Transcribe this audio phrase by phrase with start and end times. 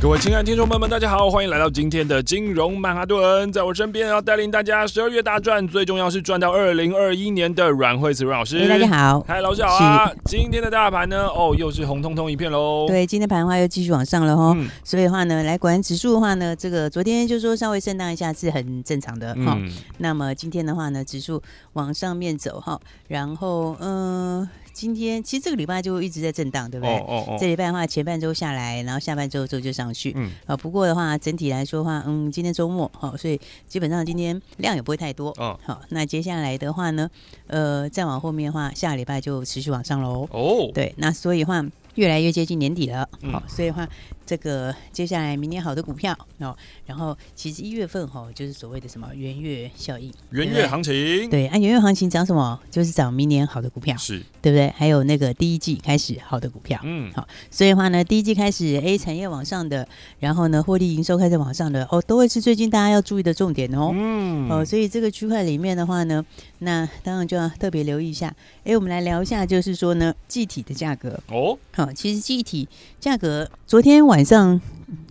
[0.00, 3.52] 各位亲爱的听众朋友们，大家好，欢迎来到今天的金融曼哈顿。
[3.52, 8.68] 在我身边要带领大家十二月大赚，最重要是赚到二零二一年的阮惠慈阮老师。
[8.68, 10.08] 大家好，嗨，老师好啊。
[10.24, 12.86] 今天的大盘呢，哦，又是红彤彤一片喽。
[12.86, 14.54] 对，今天盘的话又继续往上了哈。
[14.56, 19.58] 嗯、所以的话呢，来管指数的话呢，这个昨天就说稍微震荡一下是很正常的哈。
[19.58, 19.68] 嗯、
[19.98, 21.42] 那么今天的话呢，指数
[21.72, 24.42] 往上面走哈，然后嗯。
[24.42, 26.96] 呃今天其实这个礼拜就一直在震荡，对不对？
[26.98, 27.36] 哦哦哦。
[27.36, 30.12] 这礼拜的话，前半周下来，然后下半周之后就上去。
[30.16, 30.30] 嗯。
[30.46, 35.30] 啊，不过的话，整体来说的话，嗯，今天周末，好，所以基本上今天量也不会太多。
[35.38, 35.58] 哦。
[35.64, 37.10] 好，那接下来的话呢，
[37.46, 40.28] 呃，再往后面的话，下礼拜就持续往上喽。
[40.30, 40.70] 哦。
[40.72, 43.08] 对，那所以的话，越来越接近年底了。
[43.32, 43.88] 好，所以的话。
[44.28, 54.22] 这个接下来明年好的股票哦，然后其实一月份哈、哦，就是所谓的什么元月效应，元月行情，对，按元月行情涨什么，就是涨明年好的股票，是。
[54.40, 54.72] 对不对？
[54.76, 59.86] 还有那个第一季开始好的股票，嗯，好，所以的话呢，第一季开始 A 产业往上的，
[60.20, 66.24] 然后呢，获利营收开始往上的哦，都会是最近大家要注意的重点哦，嗯，哦，所以这个区块里面的话呢，
[66.60, 68.32] 那当然就要特别留意一下。
[68.64, 71.18] 哎，我们来聊一下，就是说呢，记忆体的价格。
[71.28, 72.68] 哦，好，其实记忆体
[73.00, 74.17] 价格昨天晚。
[74.18, 74.60] 晚上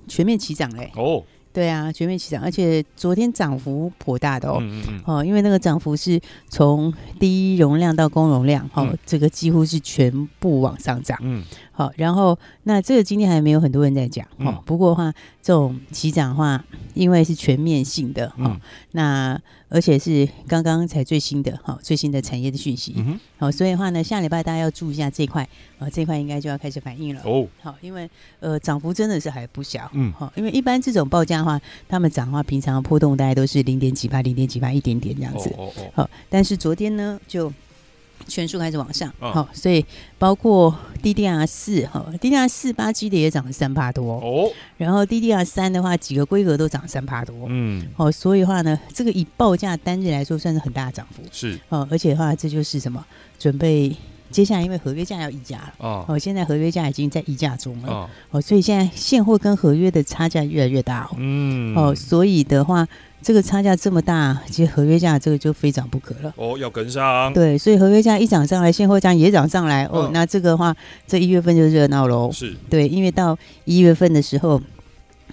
[0.06, 0.92] 全面起涨嘞！
[0.98, 4.58] 哦，对啊，全面起涨，而且昨天涨幅颇大的哦。
[4.60, 6.20] 嗯嗯哦，因为那个涨幅是
[6.50, 11.18] 从低容量到高容量，哦，嗯、这个几乎是全部往上涨。
[11.22, 11.42] 嗯，
[11.72, 14.26] 好，然后那这个今天还没有很多人在讲。
[14.40, 16.62] 哦，嗯、不过的话，这种起涨的话，
[16.94, 18.28] 因为是全面性的。
[18.28, 18.60] 哦，嗯、
[18.92, 19.42] 那。
[19.70, 22.96] 而且是刚刚才最新的哈，最新的产业的讯息，
[23.38, 25.48] 好、所以的话呢，下礼拜大家要注意一下这一块，
[25.78, 27.22] 啊，这一块应该就要开始反应了。
[27.26, 27.48] 哦。
[27.62, 37.52] 好，因为呃涨幅真的是还不小，嗯，好，因为一般这种报价的话，他们涨的话，平常的波动大概都是零点几趴、零点几趴一点点这样子，哦哦哦，好，但是昨天呢就。
[38.28, 39.86] 全数开始往上，好、哦，所以
[40.18, 44.16] 包括 DDR 四哈，DDR 四八 G 的也涨了三趴多。
[44.16, 53.06] 哦，然后 DDR 三的话，几个规格都涨三趴多，嗯，好，所以的话呢，这个以报价单日来说，算是很大的涨幅，是，哦，而且的话，这就是什么，
[53.40, 53.96] 准备
[54.30, 62.88] 接下来因为合约价要议价了，哦，哦现在合约价已经在议价中了，哦，所以现在现货跟合约的差价越来越大哦，嗯，哦，所以的话。
[63.22, 66.34] 这个差价这么大，其实合约价这个就非涨不可了。
[66.38, 67.34] 哦，要跟上。
[67.34, 69.86] 对，所以合约价一涨上来，现货价也涨上来。
[69.86, 72.32] 哦，哦，那这个的话，这一月份就热闹喽。
[72.32, 72.56] 是。
[72.70, 74.62] 对，因为到一月份的时候，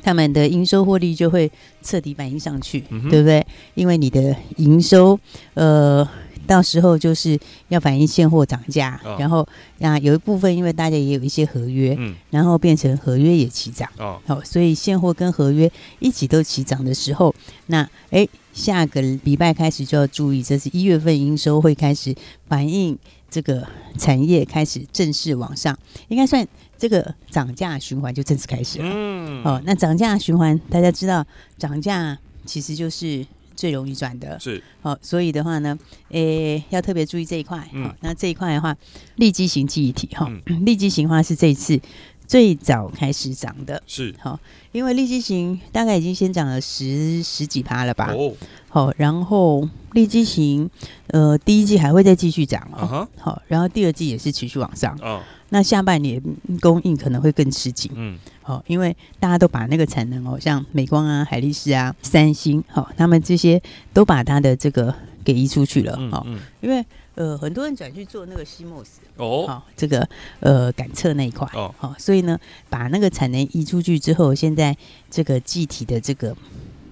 [0.03, 1.50] 他们的营收获利就会
[1.83, 2.81] 彻底反映上去，
[3.11, 3.47] 对不对？
[3.75, 5.19] 因为你的营收，
[5.55, 6.09] 呃。
[6.47, 7.38] 到时候就是
[7.69, 9.47] 要反映现货涨价，哦、然后
[9.81, 17.34] 啊有一部分因为大家也有一些合约，嗯，然后变成合约也齐涨，哦，好，所以现货跟合约一起都齐涨的时候，
[17.66, 22.15] 那哎下个礼拜开始就要注意，这是一月份营收会开始
[22.47, 22.97] 反映
[23.31, 23.66] 这个
[23.99, 25.77] 产业开始正式往上，
[26.09, 26.47] 应该算
[26.77, 31.27] 这个涨价循环就正式开始了，嗯，哦，那涨价循环大家知道
[31.59, 33.27] 涨价其实就是。
[33.56, 34.38] 最容易转的。
[34.38, 34.62] 是。
[34.81, 35.78] 好、哦，所以的话呢，
[36.10, 37.59] 诶、欸，要特别注意这一块。
[37.59, 37.84] 好、嗯。
[37.84, 38.76] 哦，那这一块的话，
[39.16, 40.31] 利基型记忆体哈，
[40.65, 41.81] 利基型的话是这一次
[42.27, 44.15] 最早开始涨的，是。
[44.19, 44.41] 好、哦，
[44.73, 48.12] 因为利基型大概已经先涨了十十几趴了吧？
[48.12, 48.33] 哦，
[48.69, 50.69] 好、哦，然后利基型
[51.09, 54.99] 呃第一季还会再继续涨哦，好、uh huh 哦，然后第二季也是持续往上。
[55.03, 55.23] 哦。
[55.51, 56.21] 那下半年
[56.61, 64.93] 供应可能会更吃紧，嗯，好，因为大家都把那个产能哦，像美光啊、海力士啊、三星，好，他们这些都把它的这个
[65.23, 66.27] 给移出去了，好，
[66.61, 66.84] 因为
[67.15, 68.87] 呃很多人转去做那个 CMOS
[69.17, 70.09] 哦，好，这个
[70.41, 71.49] 呃感测那一块。
[71.55, 72.39] 哦，好，所以呢，
[72.69, 74.77] 把那个产能移出去之后，现在
[75.11, 76.37] 这个记忆体的这个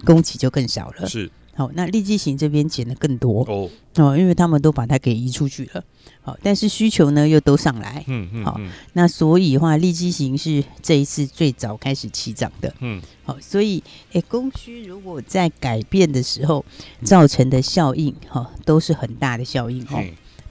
[0.05, 1.29] 供给就更少了，是。
[1.55, 5.83] 好，那利基型这边减的更多哦，哦，因为他们都把它给移出去了。
[6.21, 8.59] 好，但是需求呢又都上来，嗯嗯，好，
[8.93, 13.83] 那所以的话，利基型是这一次最早开始起涨的，嗯，好，所以
[14.13, 16.65] 诶，供需如果在改变的时候
[17.03, 20.03] 造成的效应，哈，都是很大的效应哦。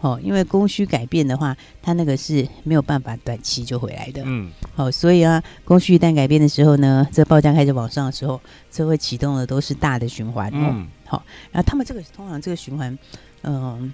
[0.02, 4.20] 哦，因为供需改变的话，它那个是没有办法短期就回来的。
[4.26, 10.50] 嗯，好，所以啊，供需一旦改变的时候呢，这报价开始往上的时候，这会启动的都是大的循环。
[10.52, 12.98] 嗯，好，然后他们这个通常这个循环，
[13.42, 13.92] 嗯、呃，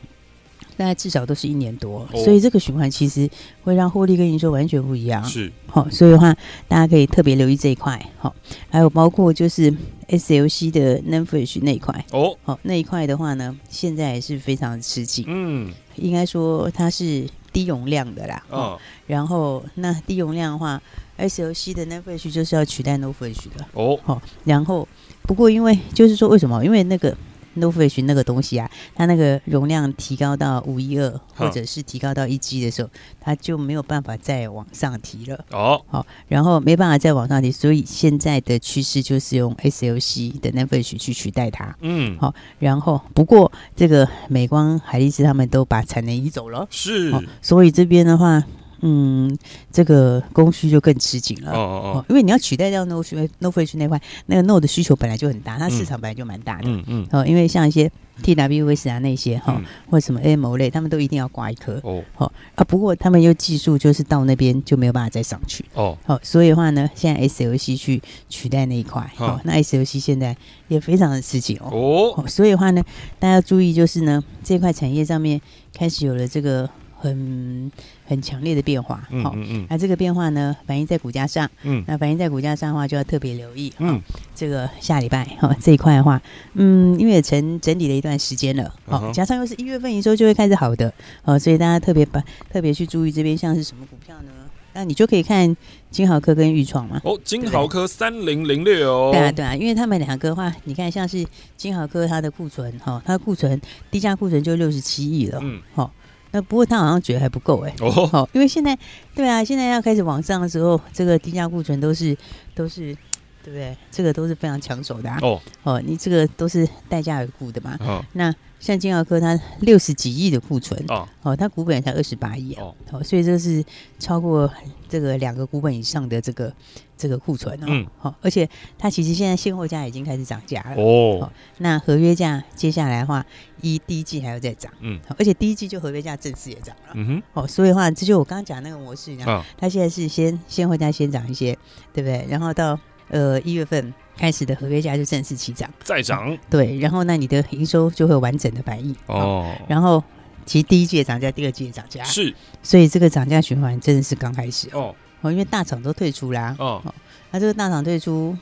[0.78, 3.28] 那至少都是一年多，哦、所以这个循环其实
[3.62, 5.22] 会让获利跟营收完全不一样。
[5.24, 6.32] 是，好、哦，所以的话
[6.68, 8.00] 大家可以特别留意这一块。
[8.16, 8.34] 好、哦，
[8.70, 9.74] 还有包括就是
[10.08, 11.92] SLC 的 NAND Flash 那一块。
[12.12, 15.24] 哦，好、哦，那一块的话呢，现在也是非常的吃紧。
[15.26, 18.40] 嗯，应该说它是低容量的啦。
[18.48, 20.80] 哦，哦然后那低容量的话
[21.18, 23.66] ，SLC 的 NAND Flash 就是要取代 NOR Flash 的。
[23.72, 24.86] 哦，好、哦，然后
[25.22, 26.64] 不过因为就是说为什么？
[26.64, 27.16] 因为那个。
[27.56, 32.90] NOR Flash 那个东西啊，它那个容量提高到五一二，或者是提高到一 G 的时候，
[33.20, 35.44] 它就没有办法再往上提了。
[35.50, 41.76] 哦，好，然后没办法再往上提，所以现在的趋势就是用 SLC 的 NOR Flash 去取代它。
[41.80, 47.12] 嗯，好，然后不过这个美光、海力士他们都把产能移走了，是，
[47.42, 48.44] 所以这边的话。
[48.80, 49.36] 嗯，
[49.72, 53.02] 这个供需就更吃紧了哦哦哦，因为你要取代掉 no
[53.40, 56.64] no fish 那块，那个 NOR 的需求本来就很大，它市场本来就蛮大的。
[56.66, 57.06] 嗯嗯。
[57.10, 57.90] 哦，因为像一些
[58.22, 62.02] TWS 啊那些哈，嗯、或者什么 AMOLED 类，他们都一定要挂一颗哦。
[62.14, 65.96] 好啊，不过他们又技术就是到那边就没有办法再上去哦。
[66.04, 69.10] 好，所以的话呢，现在 SLC 去取代那一块。
[69.16, 70.36] 好，那 SLC 现在
[70.68, 72.14] 也非常的吃紧哦。
[72.16, 72.24] 哦。
[72.28, 72.82] 所以的话呢，
[73.18, 75.40] 大家要注意就是呢，这块产业上面
[75.74, 76.68] 开始有了这个。
[76.98, 77.70] 很
[78.04, 79.46] 很强烈的变化，好、嗯嗯。
[79.50, 84.00] 嗯，那这个变化呢，反映在股价上，嗯，那反映在股价上的话，就要特别留意，嗯，
[84.34, 86.20] 这个下礼拜哈这一块的话，
[86.54, 90.92] 嗯，因为也成整理了一段时间了，好，加上又是一月份营收就会开始好的，
[91.24, 94.32] 哦，所以大家特别把特别去注意这边像是什么股票呢？
[94.74, 95.56] 那你就可以看
[95.90, 103.60] 金豪科跟钰创嘛，哦，金豪科三零零六，对啊对啊，因为他们两个的话，你看像是金豪科它的库存哈，它的库存
[103.90, 105.90] 低价库存就六十七亿了，嗯，好。
[106.30, 108.76] 那不过他好像觉得还不够哎、欸，哦，好，因为现在
[109.14, 112.16] 对啊，现在要开始往上的时候，这个低价库存都是
[112.54, 112.94] 都是，
[113.42, 113.76] 对不对？
[113.90, 115.18] 这个都是非常抢手的啊。
[115.22, 117.76] 哦，哦，你这个都是待价而沽的嘛。
[117.80, 123.64] 哦，那像金豪科它六十几亿的库存，哦，哦，它股本才二十八亿啊，哦，所以这是
[123.98, 124.50] 超过
[124.88, 126.52] 这个两个股本以上的这个。
[127.00, 130.82] 这个库存哦，嗯，好，而且它其实现在现货价已经开始涨价了。
[130.82, 131.30] 哦。
[131.58, 133.24] 那合约价接下来的话，
[133.60, 141.56] 一第一季还要再涨，嗯，而且第一季就合约价正式也涨了，嗯哼，哦，所以的话，这就我刚刚讲那个模式，啊，它现在是先现货价先涨一些，
[141.92, 142.26] 对不对？
[142.28, 142.76] 然后到
[143.10, 149.54] 呃一月份开始的合约价就正式起涨，再涨，对，然后那你的营收就会完整的反应哦。
[149.68, 150.02] 然后
[150.44, 154.94] 其实第一季涨价，第二季的涨价，是，所以这个涨价循环真的是刚开始哦。
[155.20, 156.54] 哦，因为大厂都退出啦。
[156.58, 156.82] 哦，
[157.30, 158.36] 那这个大厂退出，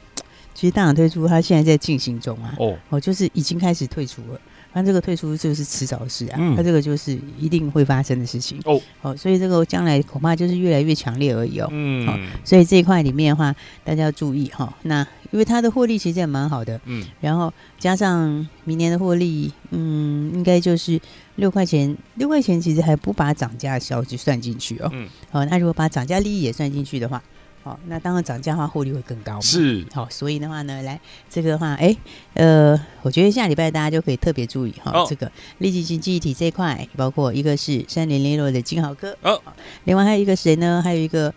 [0.55, 2.55] 其实大厂退出，它现在在进行中啊。
[2.59, 4.41] 哦，哦，就是已经开始退出了。
[4.77, 6.37] 那这个退出就是迟早的事啊。
[6.39, 8.61] 嗯，它这个就是一定会发生的事情。
[8.67, 11.69] 哦，哦，所以这个将来恐怕就是越来越强烈而已哦。
[11.71, 14.73] 嗯，哦，所以这一块里面的话，大家要注意哈，哦。
[14.83, 15.01] 那
[15.33, 16.79] 因为它的获利其实也蛮好的。
[16.85, 21.01] 嗯，然后加上明年的获利，嗯，应该就是。
[21.37, 24.89] 六块钱，六块钱其实还不把涨价消息算进去哦。
[24.95, 25.07] 嗯。
[25.31, 27.23] 好，那如果把涨价利益也算进去的话，
[27.67, 29.41] 好，那当然涨价的话获利会更高嘛。
[29.41, 29.85] 是。
[29.93, 31.97] 好，所以的话呢，来这个的话，哎，
[32.35, 35.29] 呃，我觉得下礼拜大家就可以特别注意哈，哦、这个
[35.59, 39.43] 立即型记忆体这一块，包括一个是三零零六的金豪科，哦，
[39.83, 40.81] 另外还有一个谁呢？
[40.81, 41.35] 还有一个。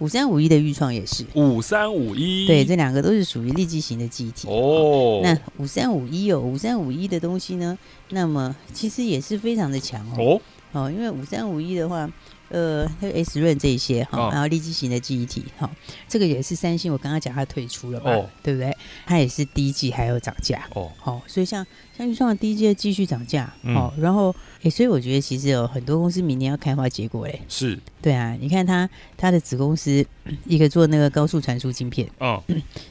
[0.00, 5.20] 五三五一的预创也是五三五一，对，这两个都是属于立即型的记忆体哦。
[5.22, 7.78] 那五三五一有五三五一的东西呢，
[8.08, 10.40] 那么其实也是非常的强哦。
[10.72, 12.10] 哦，因为五三五一的话。
[12.50, 15.70] 呃，还有 S 润这一些哈，然后立即型的记忆体哈，
[16.08, 18.76] 这个也是三星，我刚刚讲它退出了吧，哦、对不对？
[19.06, 21.64] 它也是第一季还有涨价哦，好，所以像
[21.96, 30.04] 像预创的第一季继续涨价，哦，然后哎，所以我觉得其实有很多公司明年要开花结果嘞，是，对啊，你看它它的子公司
[30.44, 32.42] 一个做那个高速传输晶片，哦，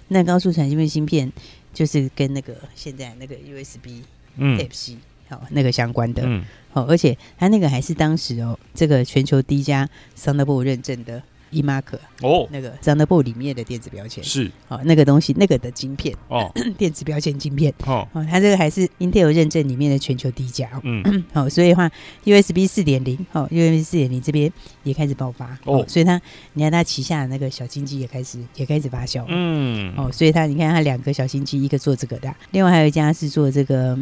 [0.07, 1.31] 那高速传输芯片
[1.73, 4.03] 就是跟那个现在那个 USB
[4.37, 4.97] Type C。
[5.29, 6.43] 好，那个相关的，嗯，
[6.74, 11.21] 好，而且它那个还是当时哦，这个全球第一家 Thunderbolt 认证的
[11.51, 11.83] eMark
[12.21, 21.89] 哦，那个 Thunderbolt 里面的电子标签是，好，那个东西那个的晶片哦，电子标签晶片哦，哦，它这个还是 Intel 认证里面的全球第一家，嗯，好，所以的话
[22.24, 24.51] USB 四点零，好，USB 四点零这边
[24.83, 26.19] 也开始爆发哦，所以它
[26.53, 33.98] 你看它旗下的那个小金鸡也开始也开始发酵，嗯，哦，所以它你看它两个小金鸡，一个做这个的，另外还有一家是做这个。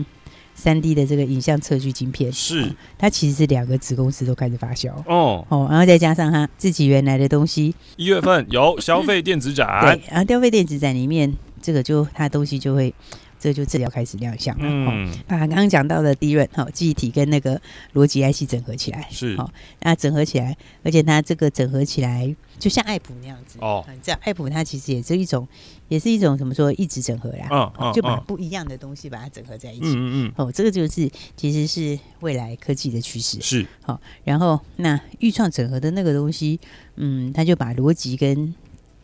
[0.58, 2.34] 三 D 的这个影像测距晶片。
[2.34, 4.90] 是、哦，它其实是两个子公司都开始发酵。
[5.06, 5.46] 哦。
[5.48, 12.94] 哦，然后再加上它自己原来的东西，一月份有消费电子展，对，然后消费电子展里面这个就它东西就会
[13.40, 14.64] 这就治疗开始亮相了。
[14.66, 17.62] 嗯，把刚刚讲到的 DRAM 哈，记忆体跟那个
[17.94, 19.36] 逻辑 IC 整合起来是。
[19.38, 19.52] 好，
[19.82, 25.48] 那整合起来，而且它这个整合起来就像爱普那样子哦，这样爱普它其实也是一种，
[25.88, 33.66] 也是一种怎么说，一直整合啦，嗯嗯，就把不一样的东西把它整合在一起，嗯嗯哦，这个就是其实是未来科技的趋势是。
[33.84, 36.60] 好，然后那钰创整合的那个东西，
[36.96, 38.54] 嗯，它就把逻辑跟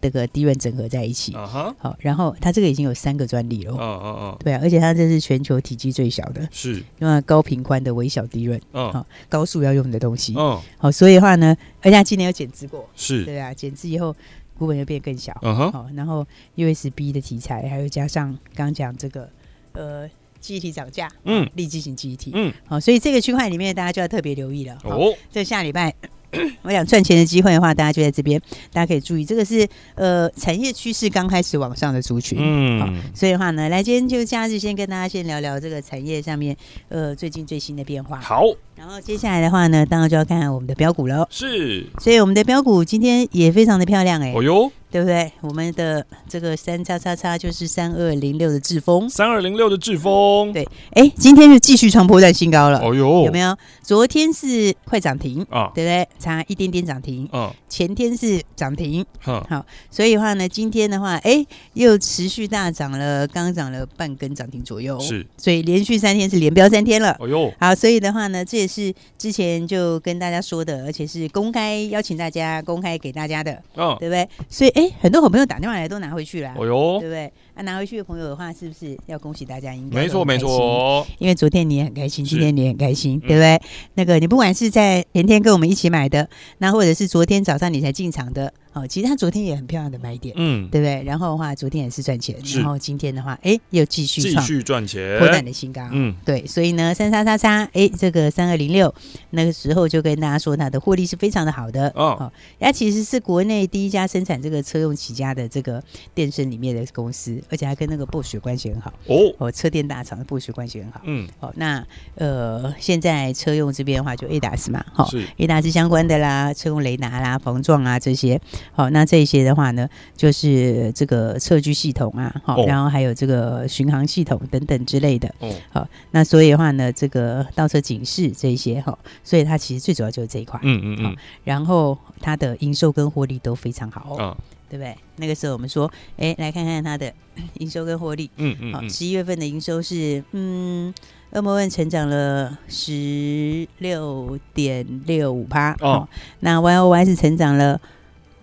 [0.04, 13.24] 这个 DRAM 整合在一起，好，然后它这个已经有三个专利了，哦哦哦，对啊，而且它这是全球体积最小的，是，用了高频宽的微小 DRAM，嗯，好，高速要用的东西，嗯，好，所以的话呢，而且它今年有减资过，是。
[13.24, 14.14] 对啊，减资以后
[14.58, 19.30] 股本就变更小，嗯哼，好，然后 USB 的题材，还有加上刚讲这个，
[19.72, 20.06] 呃，
[20.42, 25.96] 记忆体涨价，嗯，立基型记忆体，嗯，好，所以这个区块里面大家就要特别留意了，哦，这下礼拜。
[26.64, 36.56] 我想赚钱的机会的话，大家就在这边，大家可以注意，这个是呃产业趋势刚开始往上的族群，嗯，好，所以的话呢，来今天就假日先跟大家先聊聊这个产业上面
[36.90, 38.20] 呃最近最新的变化。
[38.20, 38.44] 好，
[38.76, 41.28] 然后接下来的话呢，当然就要看看我们的标股了。
[41.30, 44.34] 是，所以我们的标股今天也非常的漂亮哎、欸。
[44.36, 44.72] 哦哟。
[44.94, 45.32] 对不对？
[45.42, 50.54] 我们的这个三叉叉叉就是三二零六的智峰，三二零六的智峰。
[50.54, 52.78] 对，哎，今天就继续创波段新高了。
[52.78, 53.58] 哦呦，有没有？
[53.82, 56.08] 昨天是快涨停啊，对不对？
[56.20, 57.28] 差一点点涨停。
[57.34, 59.04] 嗯，前天是涨停。
[59.20, 65.00] 好，所以的话呢，今天的话，哎，又持续大涨了，刚涨了半根涨停左右。
[65.00, 67.18] 是，所以连续三天是连飙三天了。
[67.20, 73.60] 哦呦，好，所以的话呢，这也是之前就跟大家说的，而且是公开邀请大家公开给大家的。
[73.76, 74.30] 嗯，对不对？
[74.48, 74.83] 所以哎。
[75.02, 77.32] 很多好朋友打电话来都拿回去了，哦哟，对不对？
[77.56, 79.74] 啊，拿回去的朋友的话，是不是要恭喜大家？
[79.74, 83.62] 应该没错没错，因为昨天你也很开心，今天你也很开心，对不对？
[83.94, 88.52] 那个你不管是在前天跟我们一起买的，那或者是昨天早上你才进场的。
[88.74, 91.04] 哦，其实他昨天也很漂亮的买点，嗯，对不对？
[91.04, 98.92] 然后的话，昨天也是赚钱，然后今天的话，哎，又继续继续赚钱，破蛋的新高，嗯，对，所以呢，三三三三，哎，这个三二零六，
[99.30, 105.80] 那个时候就跟大家说，它的获利是非常的好的，哦，它其实是国内第一家生产这个车用起家的这个
[106.16, 111.86] 电声里面的公司，而且还跟那个 Bosch 关系很好，哦，哦，车电大厂的 Bosch 关系很好，嗯，好，那
[112.16, 115.08] 呃，现在车用这边的话，就 ADAS 嘛，好
[115.38, 118.40] ，ADAS 相关的啦，车用雷达啦、防撞啊这些。
[118.72, 125.34] 好，那这些的话呢，就是这个测距系统啊，好，然后还有这个巡航系统等等之类的。
[125.40, 130.60] 哦，好，那所以的话呢，这个倒车警示这一些哈，所以它其实最主要就是这一块。
[130.64, 131.16] 嗯嗯嗯。
[131.44, 134.16] 然后它的营收跟获利都非常好。
[134.18, 134.38] 哦，
[134.74, 134.98] 对不对？
[135.18, 137.14] 那个时候我们说，哎，来看看它的
[137.60, 138.28] 营收跟获利。
[138.38, 138.74] 嗯嗯。
[138.74, 140.92] 好，十一月份的营收是嗯，
[141.34, 145.76] 恶魔问成长了十六点六五趴。
[145.82, 146.10] 哦。
[146.40, 147.80] 那 Y O Y 是成长了。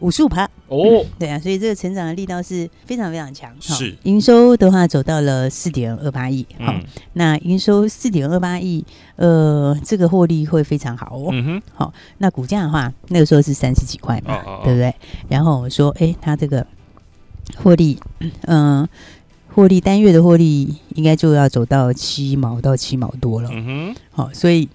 [0.01, 3.55] 五十五趴哦，对啊，所以这个成长的力道是非常非常强。
[3.61, 6.75] 是营收的话走到了四点二八亿，好，
[7.15, 8.85] 那营收四点二八亿，
[9.17, 11.29] 呃，这个获利会非常好哦。
[11.33, 14.95] 嗯哼，好，那股价的话，那个时候是三十几块嘛，对不对？
[15.29, 16.67] 然后我说，哎，它这个
[17.57, 17.99] 获利，
[18.43, 18.89] 嗯，
[19.55, 23.51] 获利单月的获利应该就要走到七毛到七毛多了。
[23.53, 24.69] 嗯哼，好，所以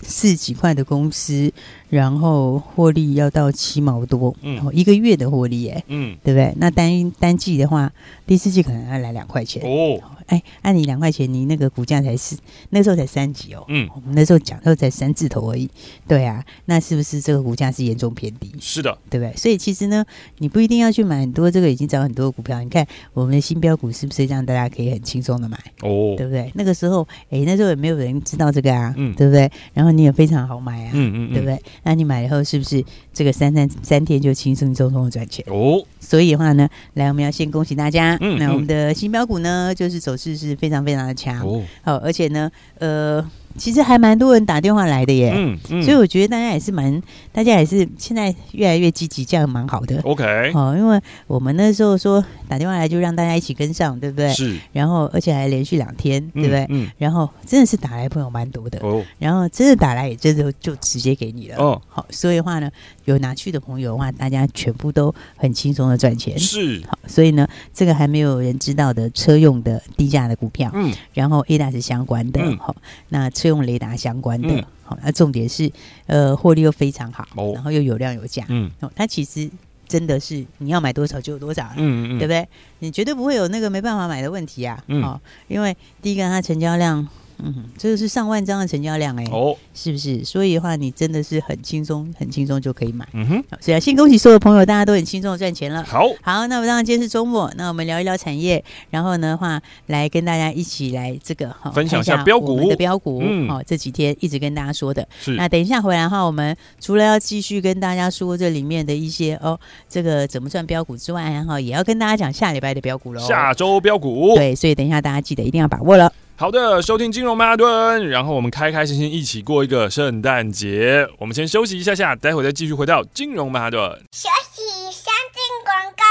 [0.00, 1.52] 四十几块的公司。
[1.92, 6.50] 然后获利要到七毛多，嗯，一个月的获利，哎，嗯，对不对？
[6.56, 7.92] 那单单季的话，
[8.26, 10.00] 第四季可能要来两块钱哦。
[10.28, 12.34] 哎，按你两块钱，你那个股价才是
[12.70, 15.68] 那时候才三级哦，嗯，我们那时候讲的时候才三字头而已，
[16.08, 18.50] 对啊，那是不是这个股价是严重偏低？
[18.58, 19.36] 是的，对不对？
[19.36, 20.02] 所以其实呢，
[20.38, 22.62] 你不一定要去买很多这个已经涨很多的股票。
[22.62, 25.58] 你看我们的新标股是不是让大家可以很轻松的买？
[25.82, 26.50] 哦，对不对？
[26.54, 29.50] 那个时候，哎，那时候也没有人知道这个啊，嗯，对不对？
[29.74, 31.60] 然后你也非常好买啊，嗯嗯，对不对？
[31.84, 35.44] 那你买以后是不是这个三三三天就轻松松松的赚钱？
[35.48, 38.16] 哦，所以的话呢，来我们要先恭喜大家。
[38.20, 41.46] 嗯，那我们的新标股呢，就是走势是非常非常的强。
[41.46, 43.24] 哦，好，而且呢，呃。
[43.56, 50.00] 其实还蛮多人打电话来的耶，嗯嗯，所以我觉得大家也是蛮，大家也是现在越来越积极，这样蛮好的。
[50.02, 54.32] OK，好，因为我们那时候说打电话来就让大家一起跟上，对不对？
[54.32, 54.58] 是。
[54.72, 56.66] 然后而且还连续两天，对不对？
[56.70, 56.88] 嗯。
[56.98, 59.02] 然后真的是打来朋友蛮多的哦。
[59.18, 61.80] 然后真的打来也真的就直接给你了哦。
[61.88, 62.70] 好，所以的话呢，
[63.06, 66.38] 有拿去的朋友的话，大家全部都很轻松的赚钱。
[66.38, 66.80] 是。
[66.88, 67.44] 好，所以呢，
[67.74, 72.76] 这个还没有人知道的车用的低价的股票，嗯，然后 ADAS 相关的，好，
[73.08, 73.32] 那。
[73.32, 74.48] 车用雷达相关的，
[74.84, 75.72] 好、嗯，那重点是，
[76.06, 79.50] 呃，获利又非常好，哦、然后又有量有价，嗯，哦，它其实
[79.88, 82.46] 真的是你要买多少就有多少，嗯嗯，对不对？
[82.80, 87.08] 你绝对不会有那个没办法买的问题啊，嗯，哦，因为第一个它成交量。
[87.42, 90.24] 嗯，这个是上万张的成交量哎、欸，哦，是不是？
[90.24, 93.06] 所以的话，你真的是很轻松，很轻松就可以买。
[93.12, 95.82] 嗯哼，所以啊先恭喜所有朋友，大家都很轻松的赚钱了。
[95.84, 103.20] 好，好，那我当然今天是周末，那我们聊一聊产业，然后呢话来跟大家一起来这个哈，分享一下标股的标股。
[103.24, 105.06] 嗯，哦，这几天一直跟大家说的。
[105.20, 105.32] 是。
[105.32, 109.58] 那等一下回来的话，我们除了要继续跟大家说这里面的一些哦，
[109.88, 113.20] 这个怎么赚标股之外，哈，也要跟大家讲下礼拜的标股喽。
[113.20, 114.34] 下周标股。
[114.36, 116.12] 对，所以等一下大家记得一定要把握了。
[116.34, 121.08] 好的，收听金融曼哈顿，然后我们开开心心一起过一个圣诞节。
[121.18, 123.80] 我们先休息一下下，待会再继续回到金融曼哈顿。
[124.10, 126.02] 休息，先进广告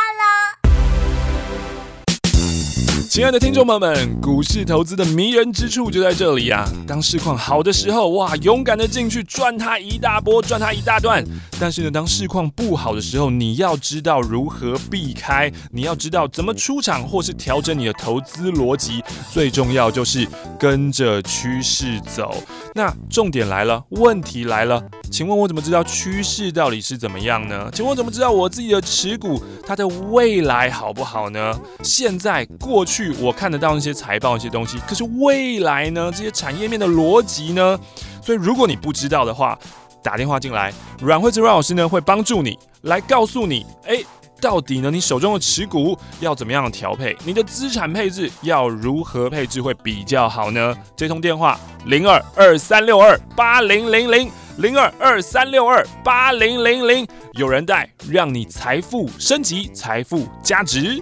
[3.11, 6.65] 亲爱的听众朋友们，股市投资的迷人之处就在这里啊！
[6.87, 11.21] 当市况好的时候，哇，勇敢的进去赚它一大波，赚它一大段。
[11.59, 19.03] 但是呢，当市况不好的时候，你要知道如何避开，你要知道怎么出场或是调整你的投资逻辑。
[19.29, 20.25] 最重要就是
[20.57, 22.33] 跟着趋势走。
[22.73, 27.69] 那重点来了，问题来了，请问我怎么知道趋势到底是怎么样呢？
[27.73, 31.59] 请问怎么知道我自己的持股它的未来好不好呢？
[31.83, 33.00] 现在、过去。
[33.19, 36.11] 我看得到那些财报、一些东西，可是未来呢？
[36.13, 37.79] 这些产业面的逻辑呢？
[38.21, 39.57] 所以如果你不知道的话，
[40.03, 44.03] 打电话进来，阮惠慈阮老师呢会帮助你来告诉你，哎，
[44.39, 47.15] 到底呢你手中的持股要怎么样调配？
[47.23, 50.75] 你的资产配置要如何配置会比较好呢？
[50.95, 61.01] 这通电话零二二三六二八零零零零二二三六二八零零零，有人带，让你财富升级，财富加值。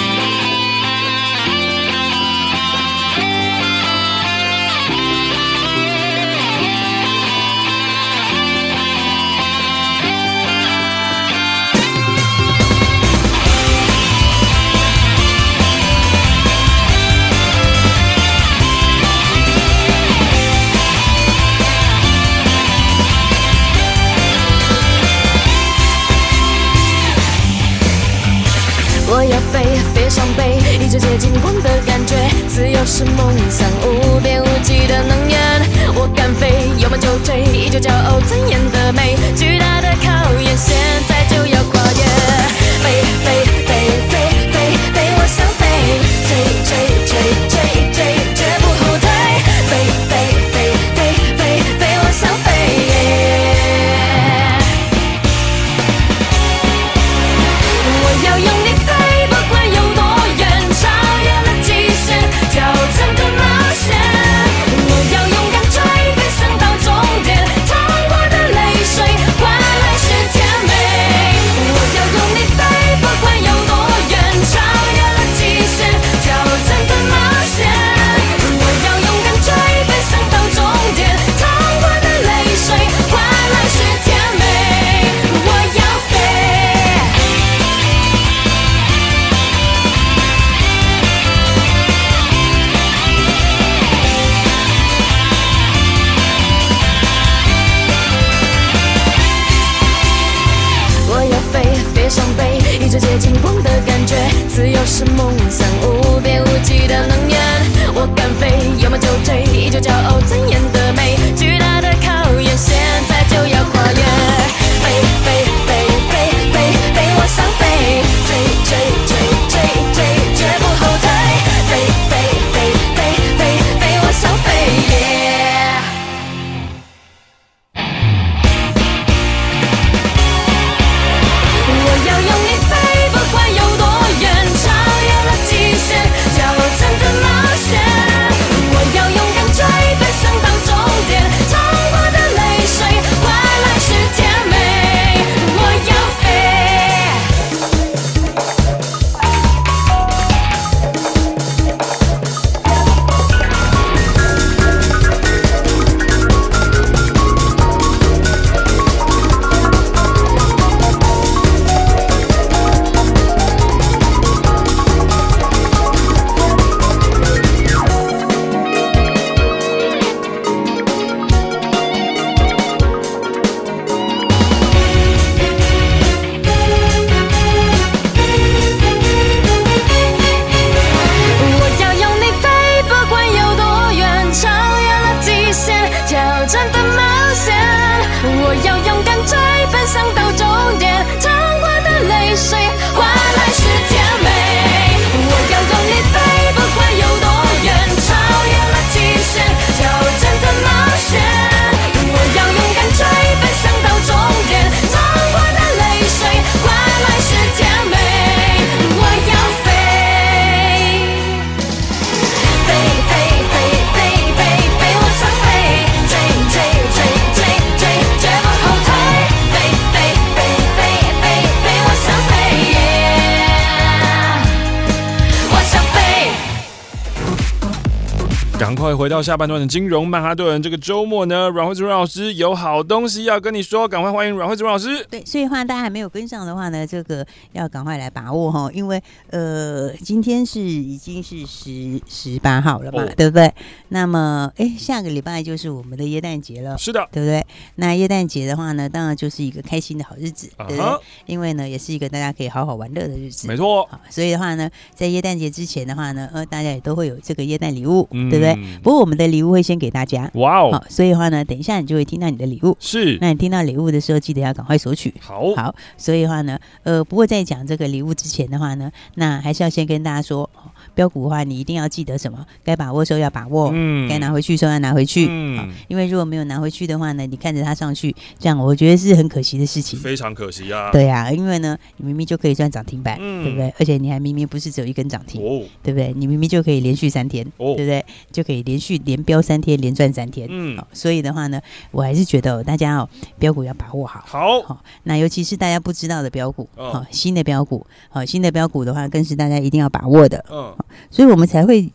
[228.61, 230.61] 赶快回到下半段的金融曼哈顿。
[230.61, 235.03] 这个周末呢，阮蕙慈阮老师有好东西要跟你说，赶快欢迎阮蕙慈阮老师。
[235.09, 243.51] 对，所以话大家还没有跟上的话呢，这个要赶快来把握哈，因为呃，今天是已经是十十八号了嘛，哦、对不对？
[243.87, 247.43] 那么哎，下个礼拜就是我们的耶诞节了，是的，对不对？
[247.77, 250.99] 那耶诞节的话呢，当然就是一个开心的好日子，对不对？
[251.25, 253.89] 因为呢，也是一个大家可以好好玩乐的日子，没错。
[254.11, 258.50] 所以的话呢，在耶诞节之前的话呢，呃，大家也都会有这个耶诞礼物，嗯、对不对？
[258.81, 260.71] 不过我们的礼物会先给大家，哇哦！
[260.71, 262.75] 好，所以的话呢，等一下你就会听到你的礼物。
[262.79, 265.13] 是，那你听到礼物的时候，记得要赶快索取。
[265.19, 270.49] 好，好，所以的话呢，呃，不过在讲这个礼物之前的话呢，那还是要先跟大家说，
[270.93, 272.45] 标股的话，你一定要记得什么？
[272.63, 280.91] 该把握的时候要把握，嗯，该拿回去的时候要拿回去，嗯，啊，因为如果没有拿回去的话呢，你看着它上去，这样我觉得是很可惜的事情，非常可惜啊。
[280.91, 283.73] 对啊，因为呢，你明明就可以赚涨停板，嗯，对不对？
[283.79, 286.13] 而且你还明明不是只有一根涨停，哦，对不对？
[286.15, 288.05] 你明明就可以连续三天，哦，对不对？
[288.31, 300.75] 就可以连续连标三天，连赚三天，嗯，好，所以的话呢，我还是觉得大家哦，标股要把握好，好，好，那尤其是大家不知道的标股，好，新的标股，好，新的标股的话，更是大家一定要把握的，嗯，
[301.09, 301.91] 所以我们才会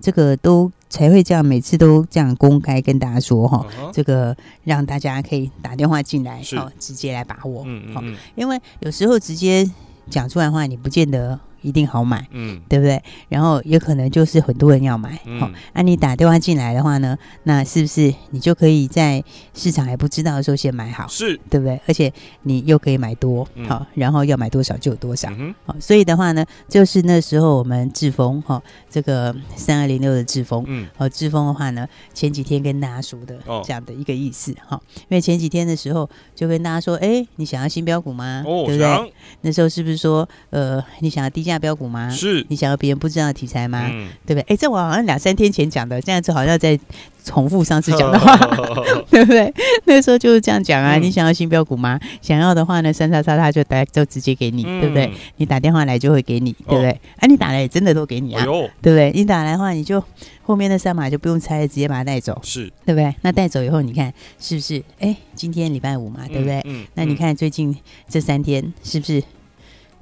[0.00, 9.68] 这个都才会这样，每次都这样公开跟大家说哈，这个让大家可以打电话进来，好，直接来把握，嗯嗯，因为有时候直接
[10.08, 11.38] 讲出来的话，你不见得。
[11.62, 13.02] 一定好买，嗯，对不对？
[13.28, 19.22] 然后也可能就是很多人要买，好、嗯，那、啊、你打电话进来的话呢，那是不是你就可以在
[19.54, 21.80] 市场还不知道的时候先买好，是对不对？
[21.88, 38.44] 而且你又可以买多，好、嗯，然后要买多少就有多少，好、嗯哼，所以的话呢，就是那时候我们志峰哈，这个三二零六的志峰，嗯，哦，志峰的话呢，前几天跟大家说的这样的一个意思，哈、哦，因为前几天的时候就跟大家说，哎，你想要新标股吗？
[38.46, 39.12] 哦，对不对？
[39.40, 41.47] 那时候是不是说，呃，你想要低？
[41.48, 42.08] 价标股吗？
[42.10, 43.88] 是你想要别人不知道的题材吗？
[43.90, 44.54] 嗯、对不对？
[44.54, 46.78] 哎，这我好像两三天前讲的，这样子好像在
[47.24, 48.36] 重复上次讲的话，
[49.10, 49.52] 对不对？
[49.84, 50.96] 那时候就是这样讲啊。
[50.96, 51.98] 嗯、你想要新标股吗？
[52.22, 55.10] 想要的话呢，三叉叉叉就打就直接给你，嗯、对不对？
[55.36, 56.90] 你打电话来就会给你，对不对？
[56.90, 58.46] 哦、啊，你打来也真的都给你啊，哎、
[58.82, 59.10] 对不对？
[59.14, 60.02] 你打来的话，你就
[60.42, 63.14] 后面的三码就不用猜，直接把它带走，是对不对？
[63.22, 64.82] 那带走以后，你看是不是？
[64.98, 66.58] 哎，今天礼拜五嘛，对不对？
[66.60, 67.76] 嗯嗯、那你看最近
[68.08, 69.22] 这三天是不是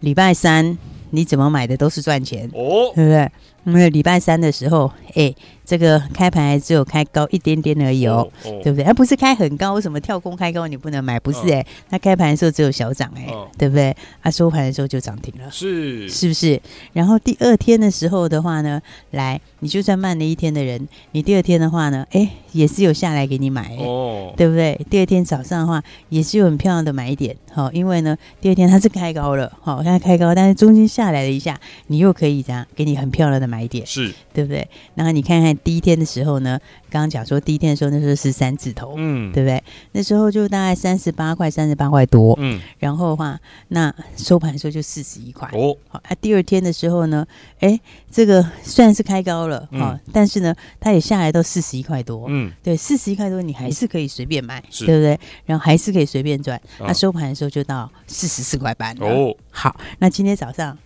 [0.01, 0.79] 礼拜三？
[1.11, 3.31] 你怎么买的都是赚钱，哦，对不对？
[3.67, 5.35] 因为礼拜三的时候，哎。
[5.67, 8.85] 这个开盘还只有开高一点点而已哦，哦哦对不对？
[8.85, 11.19] 而不是开很高，为什么跳空开高你不能买？
[11.19, 13.93] 不是哎、欸，那、嗯、开盘的时候只有小涨哎、欸，嗯、对不对？
[14.23, 16.63] 它、啊、收盘的时候就涨停了，是是不是？
[16.93, 24.81] 然后第二天的时候的话呢，来，你就算慢了一天的人，你第二天的话呢，哎，也是有下来给你买、欸，哦，对不对？
[24.89, 34.13] 第二天早上的话，也是有很漂亮的买点，好、哦，因为呢，第二天它是开高了，好、哦，它开高，但是中间下来了一下，你又可以这样给你很漂亮的买点，是。
[34.33, 34.69] 对不对？
[34.95, 35.57] 然后你看看。
[35.65, 39.63] 第一天的时候呢，刚刚讲说第一天的时候，那时候是三字头，嗯，对不对？
[39.93, 47.27] 那时候就大概三十八块，三十八块多，嗯，然后的话，那收盘的时候就四十一块，哦，好，啊，第二天的时候呢，
[47.61, 55.19] 哎，这个虽然是开高了，哈、嗯，但是呢，它也下来到四十一块多，嗯，对，四十一块多你还是可以随便买，对不对？
[55.47, 60.77] 然后还是可以随便赚，那、啊、收盘的时候就到四十四块半，哦，好，那今天早上。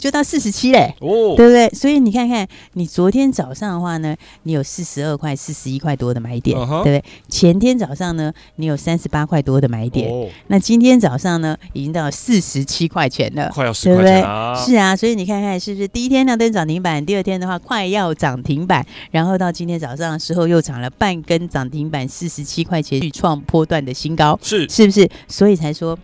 [0.00, 1.68] 就到四十七嘞，哦，对不对？
[1.70, 7.04] 所以你看看，你昨天早上的话呢，你有四十二块、四十一块多的买点，uh huh、对不对？
[7.28, 14.96] 前天早上呢，你有三十八块多的买点，哦、那今天早上呢，已经到四十七块钱了，快要十块钱了，是啊。
[14.96, 25.06] 所以你看看是不是第一天亮灯涨停板，第二天的话快要涨停板，然后到今天早上的时候又涨了半根涨停板，四十七块钱去创波段的新高，是是不是？
[25.28, 25.98] 所以才说。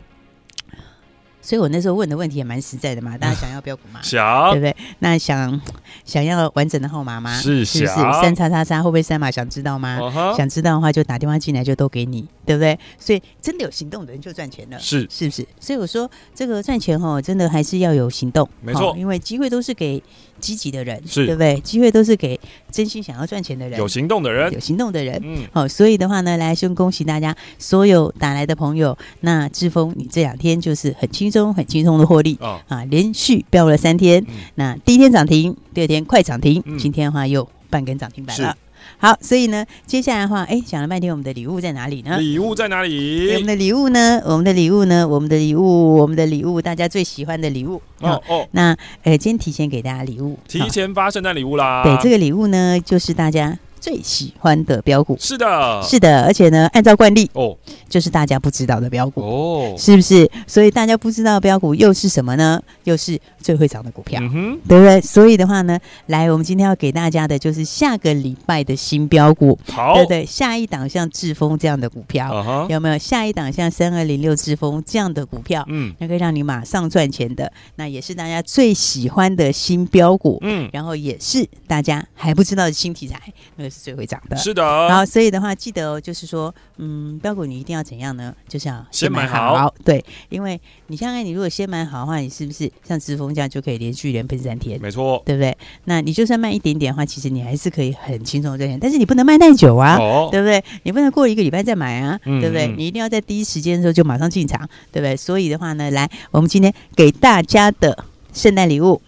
[1.46, 4.00] 所以我那时候问的问题也蛮实在的嘛， 大家想要标股吗？
[4.02, 4.76] 想，对不对？
[4.98, 5.60] 那想
[6.04, 7.38] 想要完整的号码吗？
[7.40, 7.94] 是是不是？
[8.20, 9.30] 三叉叉叉会不会三码？
[9.30, 12.76] 想知道吗？Uh huh、想知道的话就打电话进来，就都给你，对不对？
[12.98, 15.46] 所以真的有行动的人就赚钱了，是是不是？
[15.60, 20.02] 所以我说这个赚钱哦，真的还是要有行动，没错，因为机会都是给
[20.46, 21.58] 积极的人，是，对不对？
[21.58, 22.38] 机会都是给
[22.70, 28.96] 真心想要赚钱的人，有行动的人，有行动的人，嗯，好，所以的话呢，来先恭喜大家所有打来的朋友。
[29.22, 34.24] 那志峰，你这两天就是很轻松、很轻松的获利啊，啊，连续飙了三天。
[34.28, 38.56] 嗯、那第一天涨停，第二天快涨停，嗯、今天的话又半根涨停板了。
[39.00, 42.18] 是好，所以呢，接下来的话，哎，讲了半天，我们的礼物在哪里呢？
[42.18, 43.32] 礼物在哪里？
[43.34, 44.22] 我们的礼物呢？
[44.24, 45.06] 我们的礼物呢？
[45.06, 47.80] 我们的礼物，我们的礼物，大家最喜欢的礼物。
[48.00, 51.82] 哦哦，那呃，今天提前给大家礼物，提前发圣诞礼物啦。
[51.84, 53.58] 对，这个礼物呢，就是大家。
[53.86, 55.16] 最喜欢的标股。
[55.20, 57.56] 是的，是的，而且呢，按照惯例哦，
[57.88, 60.28] 就是大家不知道的标股哦，是不是？
[60.44, 62.60] 所以大家不知道的标股又是什么呢？
[62.82, 65.00] 又是最会涨的股票，嗯哼，对不对？
[65.00, 70.26] 所以的话呢，来，我们今天要给大家的就是下个礼拜的新标股，好，对不对？
[70.26, 72.98] 下一档像志峰这样的股票，uh huh、有没有？
[72.98, 83.20] 下一档像三二零六志峰这样的股票，嗯，那可以让你马上赚钱的，那也是大家最喜欢的新标股，嗯，然后也是大家还不知道的新题材，
[83.54, 84.62] 那个是最会涨的，是的。
[84.88, 88.34] 然后，所以的话，记得哦，就是说，嗯，标股你一定要怎样呢？
[88.48, 94.80] 就是要先买好，对，因为你想想，你如果先买好的话，你是不是像志峰这样就可以连续连喷三天？
[94.80, 95.56] 没错，对不对？
[95.84, 100.62] 那你就算卖一点点的话，其实你还是可以很轻松赚钱，但是你不能卖太久啊，哦、对不对？
[100.84, 102.66] 你不能过一个礼拜再买啊，嗯、对不对？
[102.68, 104.60] 你一定要在第一时间的时候就马上进场，
[104.90, 105.16] 对不对？
[105.16, 109.00] 所以的话呢，来，我们今天给大家的圣诞礼物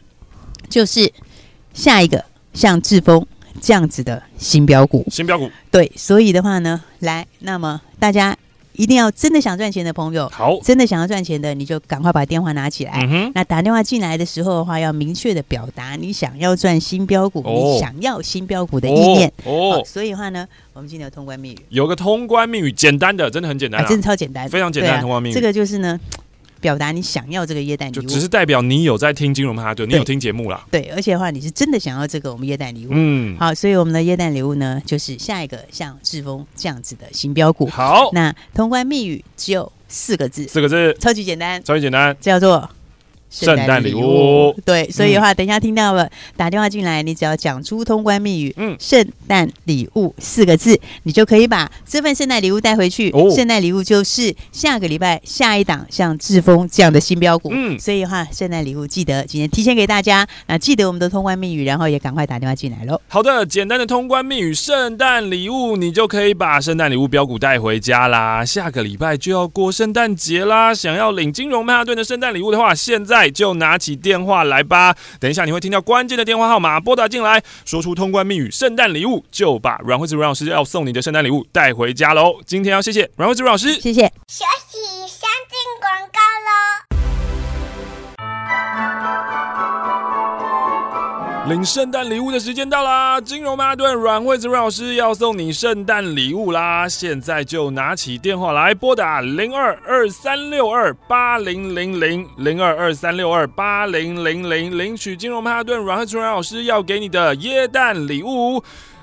[0.69, 1.11] 就是
[1.73, 3.25] 下一个像致丰
[3.61, 8.37] 这样子的新标股，新标股，对，所以的话呢，来，那么大家。
[8.75, 13.05] 一定要真的想赚钱的朋友，好，真的想要赚钱的，你就赶快把电话拿起来。
[13.11, 19.27] 嗯、那打电话进来的时候的话，要明确的表达你想要赚新标股，哦、你想要新标股的意念。
[19.45, 25.35] 哦，哦所以的话呢，我们今天有通关密语，有个通关密语，简单的，真的很简单、啊啊，真的超简单，非常简单的通关密语、啊。
[25.35, 25.99] 这个就是呢。
[26.61, 30.67] 表达你想要这个耶诞礼物，就只是代表你有在听金融曼哈顿，你有听节目啦。
[30.71, 32.91] 对，而且的话，你是真的想要这个我们耶诞礼物。
[32.93, 37.67] 嗯，好，所以我们的耶诞礼物呢，就是下一个像志峰这样子的新标股。
[37.67, 42.69] 好，那通关密语只有四个字，四个字，超级简单，超级简单，叫做。
[43.31, 53.13] 圣诞礼物，对，所以的话，等一下听到了打电话进来，你只要讲出通关密语，嗯，圣诞礼物四个字，你就可以把这份圣诞礼物带回去。
[53.35, 62.99] 圣诞礼物就是下个礼拜下一档像志峰这样的新标股，嗯，所以的话，圣诞礼物记得今天提前给大家，那记得我们的通关密语，然后也赶快打电话进来喽。
[63.09, 68.43] 好的，简单的通关密语，圣诞礼物，你就可以把圣诞礼物标股带回家啦。
[68.43, 73.18] 下个礼拜就要过圣诞节啦，想要领金融曼哈顿的圣诞礼物的话，现在。
[73.31, 82.41] 就拿起电话来吧，等一下你会听到关键的电话号码，拨打进来，说出通关密语“圣诞礼物”，就把阮惠子阮老师要送你的圣诞礼物带回家喽。
[82.45, 84.03] 今天要谢谢阮惠子阮老师，谢谢。
[84.29, 86.21] 休息，先进广告
[89.85, 89.88] 喽。
[91.49, 93.19] 领圣诞礼物的时间到啦！
[93.19, 96.87] 金融妈顿阮惠子阮老师要送你圣诞礼物啦！
[96.87, 108.63] 现在就拿起电话来拨打零二二三六二八零零零零二二三六二八零零零，领取金融妈顿阮惠子阮老师要给你的耶诞礼物。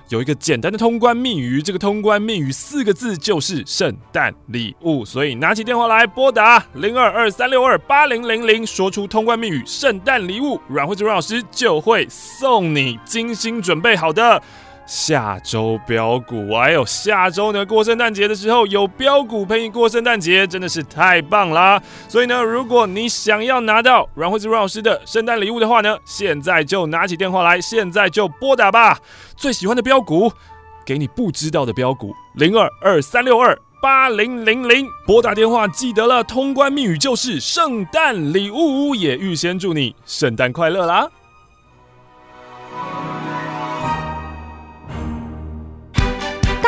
[0.10, 14.42] 有一个简单的通关密语，这个通关密语四个字就是圣诞礼物，所以拿起电话来拨打零二二三六二八零零零，说出通关密语圣诞礼物，阮慧芝老师就会送你精心准备好的。
[14.86, 21.82] 下周标股，还有下周呢，过圣诞节的时候有标股陪你过圣诞节，真的是太棒啦！
[22.08, 29.00] 所以呢，如果你想要拿到阮惠子阮老师的圣诞礼物的话呢，现在就拿起电话来，现在就拨打吧。
[29.36, 30.32] 最喜欢的标股，
[30.86, 41.10] 给你不知道的标股，零二二三六二八零零零，拨打电话记得了，通关密语就是圣诞礼物，也预先祝你圣诞快乐啦！